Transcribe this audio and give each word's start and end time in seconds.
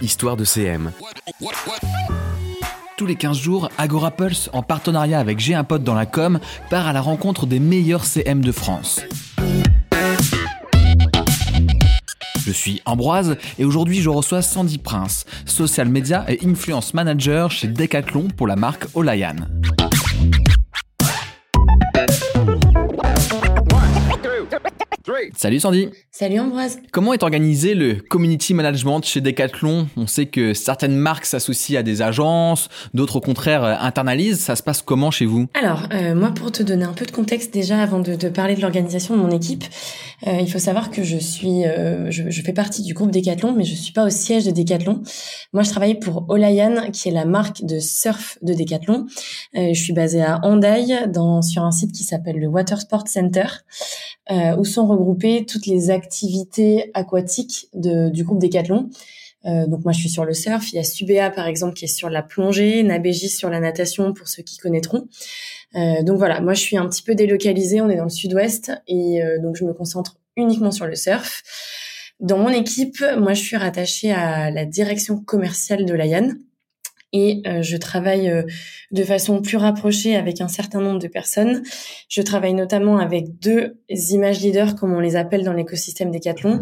Histoire 0.00 0.36
de 0.36 0.44
CM. 0.44 0.92
Tous 2.96 3.06
les 3.06 3.16
15 3.16 3.38
jours, 3.38 3.68
Agora 3.78 4.10
Pulse, 4.10 4.50
en 4.52 4.62
partenariat 4.62 5.18
avec 5.18 5.40
J'ai 5.40 5.54
un 5.54 5.64
pote 5.64 5.82
dans 5.82 5.94
la 5.94 6.06
com, 6.06 6.38
part 6.70 6.86
à 6.86 6.92
la 6.92 7.00
rencontre 7.00 7.46
des 7.46 7.58
meilleurs 7.58 8.04
CM 8.04 8.42
de 8.42 8.52
France. 8.52 9.00
Je 12.46 12.52
suis 12.52 12.82
Ambroise 12.84 13.36
et 13.58 13.64
aujourd'hui 13.64 14.02
je 14.02 14.10
reçois 14.10 14.42
Sandy 14.42 14.78
Prince, 14.78 15.24
social 15.46 15.88
media 15.88 16.24
et 16.28 16.38
influence 16.44 16.92
manager 16.92 17.50
chez 17.50 17.68
Decathlon 17.68 18.28
pour 18.36 18.46
la 18.46 18.56
marque 18.56 18.86
Olayan. 18.94 19.36
Salut 25.44 25.60
Sandy. 25.60 25.90
Salut 26.10 26.40
Ambroise. 26.40 26.78
Comment 26.90 27.12
est 27.12 27.22
organisé 27.22 27.74
le 27.74 27.96
community 27.96 28.54
management 28.54 29.02
chez 29.02 29.20
Decathlon? 29.20 29.88
On 29.94 30.06
sait 30.06 30.24
que 30.24 30.54
certaines 30.54 30.96
marques 30.96 31.26
s'associent 31.26 31.80
à 31.80 31.82
des 31.82 32.00
agences, 32.00 32.70
d'autres 32.94 33.16
au 33.16 33.20
contraire 33.20 33.62
euh, 33.62 33.74
internalisent. 33.78 34.40
Ça 34.40 34.56
se 34.56 34.62
passe 34.62 34.80
comment 34.80 35.10
chez 35.10 35.26
vous? 35.26 35.48
Alors, 35.52 35.82
euh, 35.92 36.14
moi 36.14 36.30
pour 36.30 36.50
te 36.50 36.62
donner 36.62 36.84
un 36.84 36.94
peu 36.94 37.04
de 37.04 37.10
contexte 37.10 37.52
déjà 37.52 37.82
avant 37.82 37.98
de, 37.98 38.14
parler 38.30 38.54
de 38.54 38.62
l'organisation 38.62 39.18
de 39.18 39.20
mon 39.20 39.30
équipe, 39.30 39.64
euh, 40.26 40.38
il 40.40 40.50
faut 40.50 40.58
savoir 40.58 40.90
que 40.90 41.02
je 41.02 41.18
suis, 41.18 41.64
je, 42.08 42.30
je, 42.30 42.42
fais 42.42 42.54
partie 42.54 42.80
du 42.80 42.94
groupe 42.94 43.10
Decathlon, 43.10 43.52
mais 43.52 43.64
je 43.64 43.74
suis 43.74 43.92
pas 43.92 44.06
au 44.06 44.10
siège 44.10 44.46
de 44.46 44.50
Decathlon. 44.50 45.02
Moi, 45.52 45.62
je 45.62 45.68
travaille 45.68 45.98
pour 45.98 46.24
Olayan, 46.30 46.90
qui 46.90 47.10
est 47.10 47.12
la 47.12 47.26
marque 47.26 47.66
de 47.66 47.80
surf 47.80 48.38
de 48.40 48.54
Decathlon. 48.54 49.04
je 49.54 49.74
suis 49.74 49.92
basée 49.92 50.22
à 50.22 50.40
Hendaye, 50.42 51.06
dans 51.12 51.42
sur 51.42 51.64
un 51.64 51.70
site 51.70 51.92
qui 51.92 52.04
s'appelle 52.04 52.38
le 52.38 52.46
Water 52.46 52.80
Sport 52.80 53.08
Center, 53.08 53.44
où 54.30 54.64
sont 54.64 54.86
regroupées 54.86 55.44
toutes 55.44 55.66
les 55.66 55.90
activités 55.90 56.90
aquatiques 56.94 57.68
de, 57.74 58.08
du 58.08 58.24
groupe 58.24 58.40
Decathlon. 58.40 58.88
Euh, 59.46 59.66
donc 59.66 59.84
moi 59.84 59.92
je 59.92 60.00
suis 60.00 60.08
sur 60.08 60.24
le 60.24 60.32
surf, 60.32 60.72
il 60.72 60.76
y 60.76 60.78
a 60.78 60.84
Subea 60.84 61.30
par 61.30 61.46
exemple 61.46 61.74
qui 61.74 61.84
est 61.84 61.88
sur 61.88 62.08
la 62.08 62.22
plongée, 62.22 62.82
Nabégis 62.82 63.36
sur 63.36 63.50
la 63.50 63.60
natation 63.60 64.14
pour 64.14 64.28
ceux 64.28 64.42
qui 64.42 64.58
connaîtront. 64.58 65.06
Euh, 65.74 66.02
donc 66.02 66.18
voilà, 66.18 66.40
moi 66.40 66.54
je 66.54 66.60
suis 66.60 66.78
un 66.78 66.88
petit 66.88 67.02
peu 67.02 67.14
délocalisée, 67.14 67.80
on 67.80 67.90
est 67.90 67.96
dans 67.96 68.04
le 68.04 68.10
sud-ouest 68.10 68.72
et 68.86 69.22
euh, 69.22 69.38
donc 69.40 69.56
je 69.56 69.64
me 69.64 69.74
concentre 69.74 70.16
uniquement 70.36 70.70
sur 70.70 70.86
le 70.86 70.94
surf. 70.94 71.42
Dans 72.20 72.38
mon 72.38 72.48
équipe, 72.48 73.04
moi 73.18 73.34
je 73.34 73.42
suis 73.42 73.56
rattachée 73.56 74.12
à 74.12 74.50
la 74.50 74.64
direction 74.64 75.18
commerciale 75.18 75.84
de 75.84 75.94
la 75.94 76.06
et 77.14 77.42
euh, 77.46 77.62
je 77.62 77.76
travaille 77.76 78.28
euh, 78.28 78.42
de 78.90 79.04
façon 79.04 79.40
plus 79.40 79.56
rapprochée 79.56 80.16
avec 80.16 80.40
un 80.40 80.48
certain 80.48 80.80
nombre 80.80 80.98
de 80.98 81.06
personnes. 81.06 81.62
Je 82.08 82.20
travaille 82.20 82.54
notamment 82.54 82.98
avec 82.98 83.38
deux 83.38 83.76
images 83.88 84.40
leaders, 84.40 84.74
comme 84.74 84.92
on 84.92 85.00
les 85.00 85.14
appelle 85.14 85.44
dans 85.44 85.52
l'écosystème 85.52 86.10
Decathlon. 86.10 86.60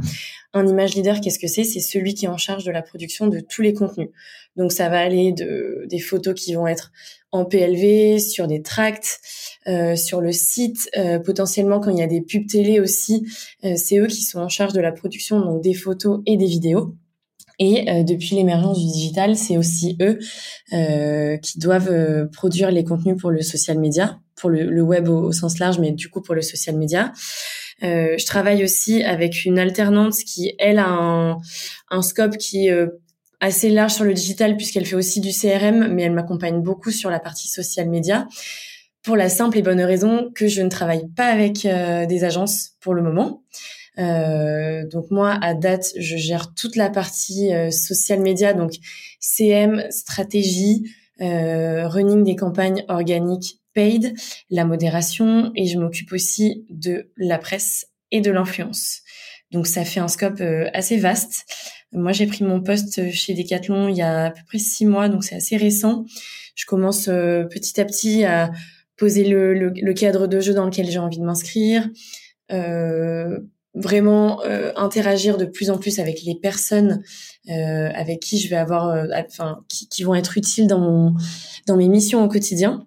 Un 0.52 0.66
image 0.66 0.94
leader, 0.94 1.22
qu'est-ce 1.22 1.38
que 1.38 1.46
c'est? 1.46 1.64
C'est 1.64 1.80
celui 1.80 2.12
qui 2.12 2.26
est 2.26 2.28
en 2.28 2.36
charge 2.36 2.64
de 2.64 2.70
la 2.70 2.82
production 2.82 3.28
de 3.28 3.40
tous 3.40 3.62
les 3.62 3.72
contenus. 3.72 4.10
Donc 4.56 4.72
ça 4.72 4.90
va 4.90 5.00
aller 5.00 5.32
de 5.32 5.86
des 5.88 5.98
photos 5.98 6.34
qui 6.34 6.52
vont 6.52 6.66
être 6.66 6.92
en 7.30 7.46
PLV, 7.46 8.18
sur 8.18 8.46
des 8.46 8.60
tracts, 8.60 9.20
euh, 9.66 9.96
sur 9.96 10.20
le 10.20 10.32
site, 10.32 10.90
potentiellement 11.24 11.80
quand 11.80 11.90
il 11.90 11.98
y 11.98 12.02
a 12.02 12.06
des 12.06 12.20
pubs 12.20 12.46
télé 12.46 12.78
aussi, 12.78 13.26
c'est 13.62 13.96
eux 13.96 14.06
qui 14.06 14.20
sont 14.20 14.40
en 14.40 14.50
charge 14.50 14.74
de 14.74 14.82
la 14.82 14.92
production 14.92 15.40
donc 15.40 15.62
des 15.62 15.72
photos 15.72 16.20
et 16.26 16.36
des 16.36 16.44
vidéos. 16.44 16.94
Et 17.64 17.88
euh, 17.88 18.02
depuis 18.02 18.34
l'émergence 18.34 18.80
du 18.80 18.90
digital, 18.90 19.36
c'est 19.36 19.56
aussi 19.56 19.96
eux 20.00 20.18
euh, 20.72 21.36
qui 21.36 21.60
doivent 21.60 21.92
euh, 21.92 22.26
produire 22.26 22.72
les 22.72 22.82
contenus 22.82 23.16
pour 23.16 23.30
le 23.30 23.40
social 23.40 23.78
media, 23.78 24.18
pour 24.34 24.50
le, 24.50 24.82
web 24.82 25.08
au, 25.08 25.30
sens 25.30 25.60
large, 25.60 25.78
mais 25.78 25.92
du 25.92 26.08
coup 26.08 26.20
pour 26.20 26.34
le 26.34 26.42
social 26.42 26.76
media. 26.76 27.12
je 27.80 28.26
travaille 28.26 28.64
aussi 28.64 29.04
avec 29.04 29.44
une 29.44 29.60
alternante 29.60 30.14
qui, 30.14 30.54
elle, 30.58 30.80
a 30.80 30.88
un, 30.88 31.38
un 31.90 32.02
scope 32.02 32.36
qui 32.36 32.66
est 32.66 32.74
assez 33.38 33.70
large 33.70 33.92
sur 33.92 34.04
le 34.04 34.14
digital 34.14 34.56
puisqu'elle 34.56 34.86
fait 34.86 34.96
aussi 34.96 35.20
du 35.20 35.30
CRM, 35.30 35.86
mais 35.86 36.02
elle 36.02 36.12
m'accompagne 36.12 36.62
beaucoup 36.62 36.90
sur 36.90 37.10
la 37.10 37.20
partie 37.20 37.46
social 37.46 37.88
media 37.88 38.26
pour 39.04 39.14
la 39.14 39.28
simple 39.28 39.58
et 39.58 39.62
bonne 39.62 39.80
raison 39.80 40.32
que 40.34 40.48
je 40.48 40.62
ne 40.62 40.68
travaille 40.68 41.06
pas 41.14 41.26
avec 41.26 41.62
des 41.62 42.24
agences 42.24 42.72
pour 42.80 42.94
le 42.94 43.02
moment. 43.02 43.44
Euh, 43.98 44.86
donc 44.86 45.10
moi, 45.10 45.38
à 45.42 45.54
date, 45.54 45.92
je 45.98 46.16
gère 46.16 46.54
toute 46.54 46.76
la 46.76 46.90
partie 46.90 47.52
euh, 47.52 47.70
social 47.70 48.20
media, 48.20 48.54
donc 48.54 48.72
CM, 49.20 49.84
stratégie, 49.90 50.90
euh, 51.20 51.86
running 51.88 52.24
des 52.24 52.36
campagnes 52.36 52.84
organiques 52.88 53.60
paid, 53.74 54.14
la 54.50 54.64
modération, 54.64 55.52
et 55.56 55.66
je 55.66 55.78
m'occupe 55.78 56.12
aussi 56.12 56.66
de 56.70 57.10
la 57.16 57.38
presse 57.38 57.86
et 58.10 58.20
de 58.20 58.30
l'influence. 58.30 59.00
Donc 59.50 59.66
ça 59.66 59.84
fait 59.84 60.00
un 60.00 60.08
scope 60.08 60.40
euh, 60.40 60.68
assez 60.72 60.96
vaste. 60.96 61.44
Moi, 61.92 62.12
j'ai 62.12 62.26
pris 62.26 62.44
mon 62.44 62.62
poste 62.62 63.10
chez 63.12 63.34
Decathlon 63.34 63.88
il 63.88 63.96
y 63.96 64.02
a 64.02 64.26
à 64.26 64.30
peu 64.30 64.40
près 64.46 64.58
six 64.58 64.86
mois, 64.86 65.08
donc 65.10 65.24
c'est 65.24 65.34
assez 65.34 65.56
récent. 65.58 66.04
Je 66.54 66.64
commence 66.64 67.04
petit 67.04 67.80
à 67.80 67.84
petit 67.84 68.24
à 68.24 68.50
poser 68.96 69.24
le, 69.24 69.52
le, 69.52 69.72
le, 69.74 69.94
cadre 69.94 70.26
de 70.26 70.40
jeu 70.40 70.54
dans 70.54 70.64
lequel 70.64 70.90
j'ai 70.90 70.98
envie 70.98 71.18
de 71.18 71.24
m'inscrire, 71.24 71.88
euh, 72.52 73.38
vraiment 73.74 74.42
euh, 74.44 74.72
interagir 74.76 75.38
de 75.38 75.44
plus 75.44 75.70
en 75.70 75.78
plus 75.78 75.98
avec 75.98 76.22
les 76.22 76.34
personnes 76.34 77.02
euh, 77.48 77.90
avec 77.94 78.20
qui 78.20 78.38
je 78.38 78.48
vais 78.48 78.56
avoir, 78.56 78.88
euh, 78.88 79.06
enfin, 79.28 79.64
qui, 79.68 79.88
qui, 79.88 80.02
vont 80.02 80.14
être 80.14 80.36
utiles 80.36 80.66
dans 80.66 80.78
mon, 80.78 81.14
dans 81.66 81.76
mes 81.76 81.88
missions 81.88 82.22
au 82.22 82.28
quotidien. 82.28 82.86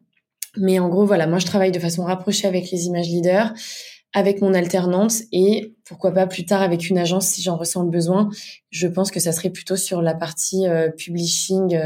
Mais 0.57 0.79
en 0.79 0.87
gros, 0.87 1.05
voilà, 1.05 1.27
moi 1.27 1.39
je 1.39 1.45
travaille 1.45 1.71
de 1.71 1.79
façon 1.79 2.03
rapprochée 2.03 2.47
avec 2.47 2.71
les 2.71 2.85
images 2.85 3.07
leaders, 3.07 3.53
avec 4.13 4.41
mon 4.41 4.53
alternante 4.53 5.13
et 5.33 5.75
pourquoi 5.83 6.13
pas 6.13 6.27
plus 6.27 6.45
tard 6.45 6.61
avec 6.61 6.89
une 6.89 6.97
agence 6.97 7.27
si 7.27 7.41
j'en 7.41 7.57
ressens 7.57 7.83
le 7.83 7.89
besoin. 7.89 8.29
Je 8.69 8.87
pense 8.87 9.11
que 9.11 9.19
ça 9.19 9.33
serait 9.33 9.49
plutôt 9.49 9.75
sur 9.75 10.01
la 10.01 10.13
partie 10.13 10.65
publishing, 10.97 11.77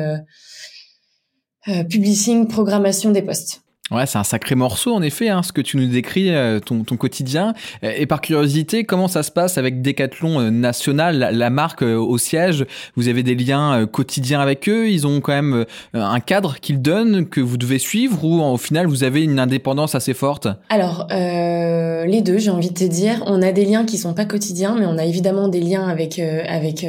publishing, 1.65 2.47
programmation 2.47 3.09
des 3.09 3.23
postes. 3.23 3.63
Ouais, 3.91 4.05
c'est 4.05 4.19
un 4.19 4.23
sacré 4.23 4.53
morceau 4.53 4.93
en 4.93 5.01
effet, 5.01 5.29
hein, 5.29 5.41
ce 5.41 5.51
que 5.51 5.61
tu 5.61 5.77
nous 5.77 5.87
décris, 5.87 6.29
euh, 6.29 6.59
ton, 6.59 6.83
ton, 6.83 6.95
quotidien. 6.95 7.55
Et 7.81 8.05
par 8.05 8.21
curiosité, 8.21 8.83
comment 8.83 9.07
ça 9.07 9.23
se 9.23 9.31
passe 9.31 9.57
avec 9.57 9.81
Decathlon 9.81 10.39
euh, 10.39 10.49
National, 10.51 11.29
la, 11.31 11.49
marque 11.49 11.81
euh, 11.81 11.95
au 11.95 12.19
siège? 12.19 12.65
Vous 12.95 13.07
avez 13.07 13.23
des 13.23 13.33
liens 13.33 13.87
quotidiens 13.87 14.41
avec 14.41 14.69
eux? 14.69 14.89
Ils 14.89 15.07
ont 15.07 15.21
quand 15.21 15.33
même 15.33 15.65
un 15.93 16.19
cadre 16.19 16.59
qu'ils 16.59 16.81
donnent 16.81 17.27
que 17.27 17.41
vous 17.41 17.57
devez 17.57 17.79
suivre 17.79 18.23
ou 18.23 18.41
au 18.41 18.57
final 18.57 18.85
vous 18.85 19.03
avez 19.03 19.23
une 19.23 19.39
indépendance 19.39 19.95
assez 19.95 20.13
forte? 20.13 20.47
Alors, 20.69 21.07
les 21.09 22.21
deux, 22.21 22.37
j'ai 22.37 22.51
envie 22.51 22.69
de 22.69 22.75
te 22.75 22.83
dire. 22.83 23.23
On 23.25 23.41
a 23.41 23.51
des 23.51 23.65
liens 23.65 23.85
qui 23.85 23.97
sont 23.97 24.13
pas 24.13 24.25
quotidiens, 24.25 24.75
mais 24.77 24.85
on 24.85 24.97
a 24.97 25.05
évidemment 25.05 25.47
des 25.47 25.61
liens 25.61 25.87
avec 25.87 26.19
avec 26.19 26.85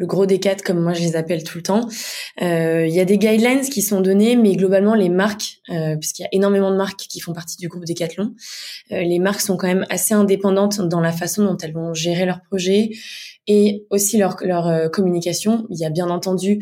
le 0.00 0.06
gros 0.06 0.24
des 0.24 0.40
quatre, 0.40 0.62
comme 0.62 0.80
moi 0.80 0.94
je 0.94 1.02
les 1.02 1.14
appelle 1.14 1.44
tout 1.44 1.58
le 1.58 1.62
temps. 1.62 1.86
Euh, 2.40 2.86
il 2.86 2.94
y 2.94 3.00
a 3.00 3.04
des 3.04 3.18
guidelines 3.18 3.60
qui 3.60 3.82
sont 3.82 4.00
donnés, 4.00 4.34
mais 4.34 4.56
globalement 4.56 4.94
les 4.94 5.10
marques, 5.10 5.58
euh, 5.68 5.94
puisqu'il 5.96 6.22
y 6.22 6.24
a 6.24 6.28
énormément 6.32 6.70
de 6.70 6.76
marques 6.76 7.00
qui 7.00 7.20
font 7.20 7.34
partie 7.34 7.58
du 7.58 7.68
groupe 7.68 7.84
Decathlon, 7.84 8.34
euh, 8.92 9.02
les 9.02 9.18
marques 9.18 9.42
sont 9.42 9.58
quand 9.58 9.66
même 9.66 9.84
assez 9.90 10.14
indépendantes 10.14 10.80
dans 10.80 11.02
la 11.02 11.12
façon 11.12 11.44
dont 11.44 11.56
elles 11.58 11.74
vont 11.74 11.92
gérer 11.92 12.24
leurs 12.24 12.40
projets 12.40 12.92
et 13.46 13.84
aussi 13.90 14.16
leur, 14.16 14.38
leur 14.40 14.68
euh, 14.68 14.88
communication. 14.88 15.66
Il 15.68 15.78
y 15.78 15.84
a 15.84 15.90
bien 15.90 16.08
entendu 16.08 16.60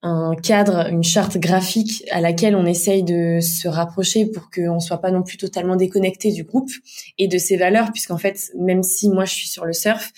un 0.00 0.34
cadre, 0.34 0.88
une 0.90 1.04
charte 1.04 1.36
graphique 1.36 2.04
à 2.10 2.22
laquelle 2.22 2.56
on 2.56 2.64
essaye 2.64 3.02
de 3.02 3.40
se 3.40 3.68
rapprocher 3.68 4.24
pour 4.24 4.48
qu'on 4.50 4.80
soit 4.80 5.02
pas 5.02 5.10
non 5.10 5.22
plus 5.22 5.36
totalement 5.36 5.76
déconnecté 5.76 6.32
du 6.32 6.44
groupe 6.44 6.70
et 7.18 7.28
de 7.28 7.36
ses 7.36 7.58
valeurs, 7.58 7.92
puisqu'en 7.92 8.18
fait, 8.18 8.52
même 8.58 8.82
si 8.82 9.10
moi 9.10 9.26
je 9.26 9.34
suis 9.34 9.48
sur 9.48 9.66
le 9.66 9.74
surf, 9.74 10.12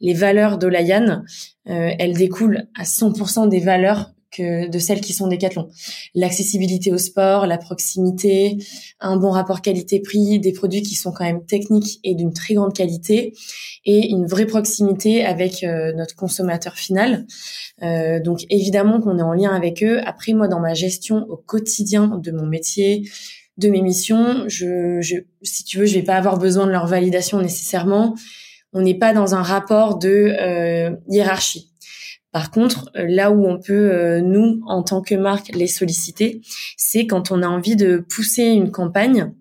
les 0.00 0.14
valeurs 0.14 0.58
d'Olayan, 0.58 1.22
euh, 1.68 1.90
elles 1.98 2.14
découlent 2.14 2.68
à 2.78 2.84
100% 2.84 3.48
des 3.48 3.60
valeurs 3.60 4.12
que 4.30 4.68
de 4.68 4.78
celles 4.78 5.00
qui 5.00 5.12
sont 5.12 5.26
Decathlon. 5.26 5.68
L'accessibilité 6.14 6.92
au 6.92 6.98
sport, 6.98 7.46
la 7.46 7.58
proximité, 7.58 8.56
un 9.00 9.16
bon 9.16 9.30
rapport 9.30 9.60
qualité-prix, 9.60 10.38
des 10.38 10.52
produits 10.52 10.82
qui 10.82 10.94
sont 10.94 11.12
quand 11.12 11.24
même 11.24 11.44
techniques 11.44 11.98
et 12.04 12.14
d'une 12.14 12.32
très 12.32 12.54
grande 12.54 12.72
qualité, 12.72 13.34
et 13.84 14.10
une 14.10 14.26
vraie 14.26 14.46
proximité 14.46 15.24
avec 15.24 15.64
euh, 15.64 15.92
notre 15.94 16.14
consommateur 16.14 16.74
final. 16.74 17.26
Euh, 17.82 18.20
donc 18.20 18.44
évidemment 18.50 19.00
qu'on 19.00 19.18
est 19.18 19.22
en 19.22 19.32
lien 19.32 19.50
avec 19.50 19.82
eux. 19.82 20.00
Après 20.06 20.32
moi, 20.32 20.48
dans 20.48 20.60
ma 20.60 20.74
gestion 20.74 21.26
au 21.28 21.36
quotidien 21.36 22.20
de 22.22 22.30
mon 22.30 22.46
métier, 22.46 23.08
de 23.56 23.68
mes 23.68 23.82
missions, 23.82 24.44
je, 24.48 25.00
je, 25.00 25.16
si 25.42 25.64
tu 25.64 25.78
veux, 25.78 25.86
je 25.86 25.94
vais 25.94 26.04
pas 26.04 26.14
avoir 26.14 26.38
besoin 26.38 26.66
de 26.66 26.70
leur 26.70 26.86
validation 26.86 27.40
nécessairement 27.40 28.14
on 28.72 28.82
n'est 28.82 28.98
pas 28.98 29.12
dans 29.12 29.34
un 29.34 29.42
rapport 29.42 29.98
de 29.98 30.34
euh, 30.38 30.90
hiérarchie. 31.08 31.72
Par 32.32 32.50
contre, 32.50 32.90
euh, 32.96 33.06
là 33.08 33.32
où 33.32 33.46
on 33.46 33.58
peut, 33.58 33.90
euh, 33.92 34.20
nous, 34.20 34.60
en 34.66 34.82
tant 34.82 35.02
que 35.02 35.14
marque, 35.14 35.50
les 35.54 35.66
solliciter, 35.66 36.40
c'est 36.76 37.06
quand 37.06 37.32
on 37.32 37.42
a 37.42 37.48
envie 37.48 37.76
de 37.76 37.98
pousser 37.98 38.44
une 38.44 38.70
campagne 38.70 39.32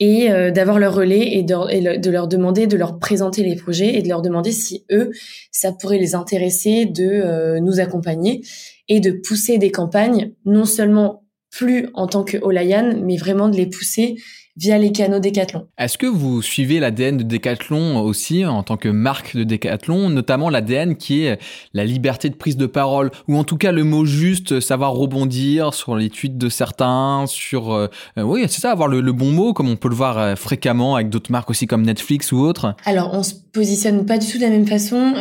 et 0.00 0.28
d'avoir 0.50 0.80
leur 0.80 0.92
relais 0.92 1.36
et 1.36 1.44
de, 1.44 2.10
leur 2.10 2.26
demander 2.26 2.66
de 2.66 2.76
leur 2.76 2.98
présenter 2.98 3.44
les 3.44 3.54
projets 3.54 3.94
et 3.94 4.02
de 4.02 4.08
leur 4.08 4.20
demander 4.20 4.50
si 4.50 4.84
eux, 4.90 5.12
ça 5.52 5.70
pourrait 5.70 5.98
les 5.98 6.16
intéresser 6.16 6.84
de 6.86 7.60
nous 7.60 7.78
accompagner 7.78 8.42
et 8.88 8.98
de 8.98 9.12
pousser 9.12 9.58
des 9.58 9.70
campagnes, 9.70 10.32
non 10.44 10.64
seulement 10.64 11.22
plus 11.52 11.88
en 11.94 12.08
tant 12.08 12.24
que 12.24 12.36
Olayan, 12.38 12.98
mais 13.04 13.16
vraiment 13.16 13.48
de 13.48 13.56
les 13.56 13.68
pousser 13.68 14.16
via 14.56 14.78
les 14.78 14.92
canaux 14.92 15.18
Decathlon. 15.18 15.66
Est-ce 15.78 15.98
que 15.98 16.06
vous 16.06 16.40
suivez 16.40 16.78
l'ADN 16.78 17.16
de 17.16 17.22
Decathlon 17.24 17.98
aussi 18.00 18.44
en 18.44 18.62
tant 18.62 18.76
que 18.76 18.88
marque 18.88 19.36
de 19.36 19.42
Decathlon, 19.42 20.10
notamment 20.10 20.48
l'ADN 20.48 20.96
qui 20.96 21.24
est 21.24 21.38
la 21.72 21.84
liberté 21.84 22.30
de 22.30 22.36
prise 22.36 22.56
de 22.56 22.66
parole, 22.66 23.10
ou 23.26 23.36
en 23.36 23.44
tout 23.44 23.56
cas 23.56 23.72
le 23.72 23.82
mot 23.82 24.04
juste, 24.04 24.60
savoir 24.60 24.92
rebondir 24.92 25.74
sur 25.74 25.96
les 25.96 26.10
tweets 26.10 26.38
de 26.38 26.48
certains, 26.48 27.24
sur... 27.26 27.72
Euh, 27.72 27.88
euh, 28.18 28.22
oui, 28.22 28.44
c'est 28.48 28.60
ça, 28.60 28.70
avoir 28.70 28.88
le, 28.88 29.12
bon 29.12 29.32
mot, 29.32 29.52
comme 29.52 29.68
on 29.68 29.76
peut 29.76 29.88
le 29.88 29.94
voir 29.94 30.18
euh, 30.18 30.36
fréquemment 30.36 30.94
avec 30.94 31.08
d'autres 31.08 31.32
marques 31.32 31.50
aussi 31.50 31.66
comme 31.66 31.82
Netflix 31.82 32.30
ou 32.30 32.38
autres 32.38 32.76
Alors, 32.84 33.10
on 33.12 33.22
se 33.22 33.34
positionne 33.52 34.06
pas 34.06 34.18
du 34.18 34.26
tout 34.26 34.38
de 34.38 34.42
la 34.42 34.50
même 34.50 34.66
façon, 34.66 35.14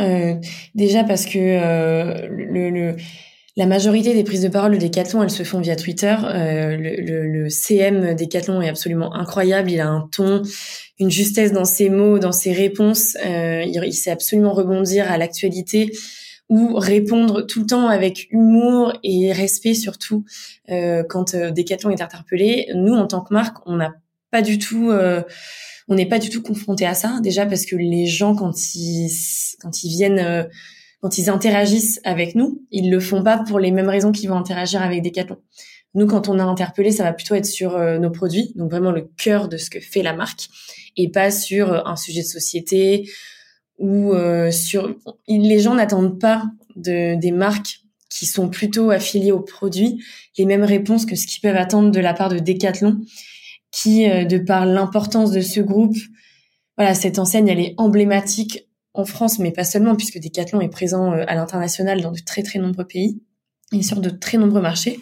déjà 0.75 1.03
parce 1.03 1.25
que 1.25 1.39
le, 1.39 2.69
le 2.69 2.95
la 3.55 3.65
majorité 3.65 4.13
des 4.13 4.23
prises 4.23 4.41
de 4.41 4.47
parole 4.47 4.77
de 4.77 4.77
Decathlon, 4.77 5.23
elles 5.23 5.29
se 5.29 5.44
font 5.44 5.59
via 5.59 5.75
Twitter. 5.75 6.15
Euh, 6.23 6.75
le, 6.75 6.95
le, 7.01 7.27
le, 7.27 7.50
CM 7.50 8.15
Decathlon 8.15 8.61
est 8.61 8.69
absolument 8.69 9.13
incroyable. 9.13 9.69
Il 9.69 9.79
a 9.79 9.88
un 9.88 10.09
ton, 10.11 10.41
une 11.00 11.11
justesse 11.11 11.51
dans 11.51 11.65
ses 11.65 11.89
mots, 11.89 12.17
dans 12.17 12.31
ses 12.31 12.51
réponses. 12.51 13.15
Euh, 13.25 13.63
il, 13.63 13.94
sait 13.94 14.11
absolument 14.11 14.53
rebondir 14.53 15.11
à 15.11 15.17
l'actualité 15.17 15.91
ou 16.50 16.75
répondre 16.75 17.41
tout 17.41 17.61
le 17.61 17.65
temps 17.67 17.88
avec 17.88 18.27
humour 18.31 18.94
et 19.03 19.31
respect 19.31 19.73
surtout 19.73 20.25
euh, 20.69 21.03
quand 21.07 21.35
euh, 21.35 21.51
Decathlon 21.51 21.91
est 21.91 22.01
interpellé. 22.01 22.69
Nous, 22.75 22.94
en 22.94 23.07
tant 23.07 23.21
que 23.21 23.33
marque, 23.33 23.57
on 23.67 23.75
n'a 23.75 23.94
pas 24.31 24.41
du 24.41 24.57
tout 24.57 24.89
euh, 24.89 25.21
on 25.88 25.95
n'est 25.95 26.07
pas 26.07 26.19
du 26.19 26.29
tout 26.29 26.41
confronté 26.41 26.85
à 26.85 26.94
ça 26.94 27.19
déjà 27.21 27.45
parce 27.45 27.65
que 27.65 27.75
les 27.75 28.07
gens 28.07 28.35
quand 28.35 28.75
ils 28.75 29.11
quand 29.61 29.83
ils 29.83 29.89
viennent 29.89 30.19
euh, 30.19 30.44
quand 31.03 31.17
ils 31.17 31.29
interagissent 31.29 32.00
avec 32.05 32.33
nous, 32.33 32.63
ils 32.71 32.89
le 32.89 33.01
font 33.01 33.23
pas 33.23 33.38
pour 33.38 33.59
les 33.59 33.71
mêmes 33.71 33.89
raisons 33.89 34.13
qu'ils 34.13 34.29
vont 34.29 34.38
interagir 34.38 34.81
avec 34.81 35.03
Decathlon. 35.03 35.35
Nous, 35.95 36.07
quand 36.07 36.29
on 36.29 36.39
a 36.39 36.44
interpellé, 36.45 36.91
ça 36.91 37.03
va 37.03 37.11
plutôt 37.11 37.35
être 37.35 37.45
sur 37.45 37.75
euh, 37.75 37.97
nos 37.97 38.09
produits, 38.09 38.53
donc 38.55 38.71
vraiment 38.71 38.94
le 38.94 39.09
cœur 39.17 39.50
de 39.50 39.57
ce 39.57 39.69
que 39.69 39.81
fait 39.81 40.01
la 40.01 40.13
marque, 40.13 40.47
et 40.95 41.11
pas 41.11 41.29
sur 41.29 41.73
euh, 41.73 41.81
un 41.83 41.97
sujet 41.97 42.21
de 42.21 42.27
société 42.27 43.11
ou 43.79 44.13
euh, 44.13 44.50
sur. 44.50 44.95
Les 45.27 45.59
gens 45.59 45.75
n'attendent 45.75 46.21
pas 46.21 46.45
de, 46.77 47.19
des 47.19 47.31
marques 47.31 47.81
qui 48.09 48.25
sont 48.25 48.47
plutôt 48.47 48.89
affiliées 48.89 49.33
aux 49.33 49.41
produits 49.41 50.01
les 50.38 50.45
mêmes 50.45 50.63
réponses 50.63 51.05
que 51.05 51.17
ce 51.17 51.27
qu'ils 51.27 51.41
peuvent 51.41 51.57
attendre 51.57 51.91
de 51.91 52.00
la 52.00 52.13
part 52.13 52.29
de 52.29 52.39
Decathlon, 52.39 53.01
qui, 53.73 54.07
de 54.07 54.38
par 54.38 54.65
l'importance 54.65 55.31
de 55.31 55.41
ce 55.41 55.59
groupe, 55.59 55.97
voilà, 56.77 56.94
cette 56.94 57.19
enseigne, 57.19 57.50
elle 57.50 57.59
est 57.59 57.73
emblématique 57.77 58.69
en 58.93 59.05
France, 59.05 59.39
mais 59.39 59.51
pas 59.51 59.63
seulement, 59.63 59.95
puisque 59.95 60.19
Decathlon 60.19 60.61
est 60.61 60.69
présent 60.69 61.13
euh, 61.13 61.23
à 61.27 61.35
l'international 61.35 62.01
dans 62.01 62.11
de 62.11 62.19
très 62.19 62.43
très 62.43 62.59
nombreux 62.59 62.85
pays 62.85 63.21
et 63.71 63.81
sur 63.81 63.99
de 63.99 64.09
très 64.09 64.37
nombreux 64.37 64.61
marchés. 64.61 64.99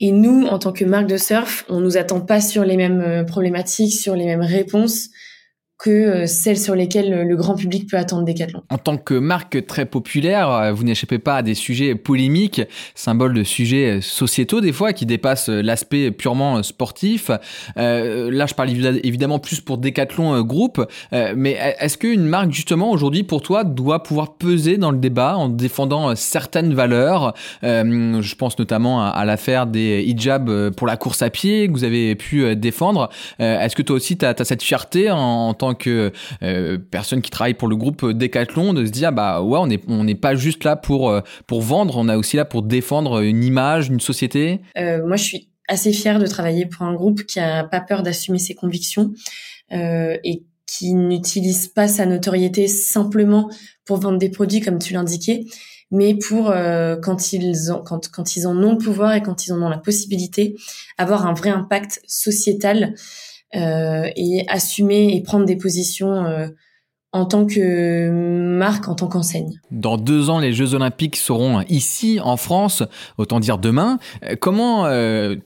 Et 0.00 0.10
nous, 0.10 0.46
en 0.46 0.58
tant 0.58 0.72
que 0.72 0.84
marque 0.84 1.06
de 1.06 1.16
surf, 1.16 1.64
on 1.68 1.80
nous 1.80 1.96
attend 1.96 2.20
pas 2.20 2.40
sur 2.40 2.64
les 2.64 2.76
mêmes 2.76 3.00
euh, 3.00 3.24
problématiques, 3.24 3.94
sur 3.94 4.16
les 4.16 4.24
mêmes 4.24 4.40
réponses 4.40 5.10
que 5.78 5.90
euh, 5.90 6.26
celles 6.26 6.58
sur 6.58 6.74
lesquelles 6.74 7.26
le 7.26 7.36
grand 7.36 7.56
public 7.56 7.90
peut 7.90 7.96
attendre 7.96 8.24
Decathlon. 8.24 8.62
En 8.70 8.78
tant 8.78 8.96
que 8.96 9.14
marque 9.14 9.66
très 9.66 9.86
populaire, 9.86 10.48
euh, 10.50 10.72
vous 10.72 10.84
n'échappez 10.84 11.18
pas 11.18 11.36
à 11.36 11.42
des 11.42 11.54
sujets 11.54 11.94
polémiques, 11.96 12.62
symboles 12.94 13.34
de 13.34 13.42
sujets 13.42 14.00
sociétaux 14.00 14.60
des 14.60 14.72
fois 14.72 14.92
qui 14.92 15.04
dépassent 15.04 15.48
l'aspect 15.48 16.10
purement 16.12 16.62
sportif. 16.62 17.30
Euh, 17.76 18.30
là, 18.30 18.46
je 18.46 18.54
parle 18.54 18.70
évidemment 18.70 19.38
plus 19.38 19.60
pour 19.60 19.78
Decathlon 19.78 20.42
Group, 20.42 20.80
mais 21.12 21.56
est-ce 21.78 21.98
qu'une 21.98 22.24
marque 22.24 22.52
justement 22.52 22.90
aujourd'hui 22.90 23.22
pour 23.22 23.42
toi 23.42 23.64
doit 23.64 24.02
pouvoir 24.02 24.36
peser 24.36 24.76
dans 24.76 24.90
le 24.90 24.98
débat 24.98 25.36
en 25.36 25.48
défendant 25.48 26.14
certaines 26.14 26.74
valeurs? 26.74 27.34
Je 27.62 28.34
pense 28.34 28.58
notamment 28.58 29.04
à, 29.04 29.24
l'affaire 29.24 29.66
des 29.66 30.02
hijabs 30.06 30.70
pour 30.70 30.86
la 30.86 30.96
course 30.96 31.22
à 31.22 31.30
pied 31.30 31.68
que 31.68 31.72
vous 31.72 31.84
avez 31.84 32.14
pu 32.14 32.54
défendre. 32.56 33.08
est-ce 33.38 33.76
que 33.76 33.82
toi 33.82 33.96
aussi 33.96 34.16
tu 34.16 34.24
as, 34.24 34.44
cette 34.44 34.62
fierté 34.62 35.10
en, 35.10 35.54
en 35.63 35.63
tant 35.64 35.74
que 35.74 36.12
euh, 36.42 36.78
personne 36.90 37.22
qui 37.22 37.30
travaille 37.30 37.54
pour 37.54 37.68
le 37.68 37.76
groupe 37.76 38.04
Decathlon 38.04 38.74
de 38.74 38.84
se 38.84 38.90
dire 38.90 39.12
bah 39.12 39.42
ouais 39.42 39.58
on 39.58 39.66
n'est 39.66 39.80
on 39.88 40.04
n'est 40.04 40.14
pas 40.14 40.34
juste 40.34 40.64
là 40.64 40.76
pour 40.76 41.10
euh, 41.10 41.20
pour 41.46 41.62
vendre 41.62 41.96
on 41.96 42.08
est 42.08 42.14
aussi 42.14 42.36
là 42.36 42.44
pour 42.44 42.62
défendre 42.62 43.22
une 43.22 43.42
image 43.44 43.88
une 43.88 44.00
société. 44.00 44.60
Euh, 44.76 45.06
moi 45.06 45.16
je 45.16 45.24
suis 45.24 45.48
assez 45.68 45.92
fière 45.92 46.18
de 46.18 46.26
travailler 46.26 46.66
pour 46.66 46.82
un 46.82 46.94
groupe 46.94 47.24
qui 47.24 47.40
a 47.40 47.64
pas 47.64 47.80
peur 47.80 48.02
d'assumer 48.02 48.38
ses 48.38 48.54
convictions 48.54 49.12
et 49.70 50.44
qui 50.66 50.94
n'utilise 50.94 51.68
pas 51.68 51.88
sa 51.88 52.04
notoriété 52.04 52.68
simplement 52.68 53.50
pour 53.86 53.96
vendre 53.96 54.18
des 54.18 54.28
produits 54.28 54.60
comme 54.60 54.78
tu 54.78 54.92
l'indiquais 54.92 55.46
mais 55.90 56.14
pour 56.14 56.52
quand 57.02 57.32
ils 57.32 57.72
ont 57.72 57.82
quand 57.82 58.10
quand 58.10 58.36
ils 58.36 58.46
en 58.46 58.56
ont 58.62 58.72
le 58.72 58.78
pouvoir 58.78 59.14
et 59.14 59.22
quand 59.22 59.46
ils 59.46 59.52
en 59.54 59.62
ont 59.62 59.70
la 59.70 59.78
possibilité 59.78 60.54
avoir 60.98 61.26
un 61.26 61.32
vrai 61.32 61.48
impact 61.48 62.02
sociétal 62.06 62.94
et 63.54 64.44
assumer 64.48 65.14
et 65.14 65.22
prendre 65.22 65.44
des 65.44 65.56
positions 65.56 66.24
euh, 66.24 66.48
en 67.12 67.26
tant 67.26 67.46
que 67.46 68.10
marque, 68.10 68.88
en 68.88 68.96
tant 68.96 69.06
qu'enseigne. 69.06 69.60
Dans 69.70 69.96
deux 69.96 70.30
ans, 70.30 70.40
les 70.40 70.52
Jeux 70.52 70.74
Olympiques 70.74 71.14
seront 71.14 71.62
ici 71.68 72.18
en 72.20 72.36
France, 72.36 72.82
autant 73.18 73.38
dire 73.38 73.58
demain. 73.58 73.98
Euh, 74.24 74.34
comment 74.38 74.84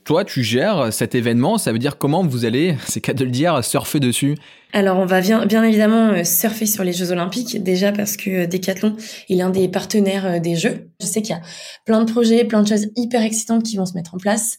toi 0.03 0.25
tu 0.25 0.43
gères 0.43 0.91
cet 0.91 1.13
événement? 1.13 1.57
Ça 1.57 1.71
veut 1.71 1.79
dire 1.79 1.97
comment 1.97 2.23
vous 2.23 2.45
allez, 2.45 2.75
c'est 2.87 3.01
qu'à 3.01 3.13
de 3.13 3.23
le 3.23 3.31
dire, 3.31 3.63
surfer 3.63 3.99
dessus? 3.99 4.35
Alors 4.71 4.99
on 4.99 5.05
va 5.05 5.19
bien, 5.21 5.63
évidemment 5.63 6.09
euh, 6.09 6.23
surfer 6.23 6.67
sur 6.67 6.83
les 6.83 6.93
Jeux 6.93 7.11
Olympiques, 7.11 7.63
déjà 7.63 7.91
parce 7.91 8.17
que 8.17 8.43
euh, 8.43 8.45
Decathlon 8.45 8.95
est 9.27 9.33
l'un 9.33 9.49
des 9.49 9.67
partenaires 9.67 10.27
euh, 10.27 10.39
des 10.39 10.55
Jeux. 10.55 10.91
Je 11.01 11.07
sais 11.07 11.23
qu'il 11.23 11.35
y 11.35 11.39
a 11.39 11.41
plein 11.85 12.03
de 12.03 12.11
projets, 12.11 12.45
plein 12.45 12.61
de 12.61 12.67
choses 12.67 12.87
hyper 12.95 13.23
excitantes 13.23 13.63
qui 13.63 13.77
vont 13.77 13.87
se 13.87 13.93
mettre 13.93 14.13
en 14.13 14.19
place. 14.19 14.57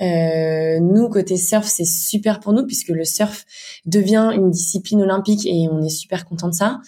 Euh, 0.00 0.80
nous, 0.80 1.08
côté 1.08 1.36
surf, 1.36 1.64
c'est 1.64 1.84
super 1.84 2.40
pour 2.40 2.52
nous 2.54 2.66
puisque 2.66 2.88
le 2.88 3.04
surf 3.04 3.44
devient 3.86 4.32
une 4.34 4.50
discipline 4.50 5.02
olympique 5.02 5.46
et 5.46 5.68
on 5.70 5.80
est 5.80 5.90
super 5.90 6.24
content 6.24 6.48
de 6.48 6.54
ça. 6.54 6.80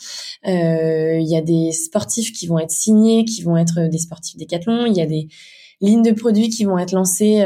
Il 0.44 1.28
y 1.28 1.36
a 1.36 1.42
des 1.42 1.70
sportifs 1.70 2.32
qui 2.32 2.48
vont 2.48 2.58
être 2.58 2.72
signés, 2.72 3.24
qui 3.24 3.42
vont 3.42 3.56
être 3.56 3.88
des 3.88 3.98
sportifs 3.98 4.36
Decathlon. 4.36 4.86
Il 4.86 4.96
y 4.96 5.00
a 5.00 5.06
des 5.06 5.28
lignes 5.80 6.02
de 6.02 6.12
produits 6.12 6.48
qui 6.48 6.64
vont 6.64 6.78
être 6.78 6.92
lancées 6.92 7.44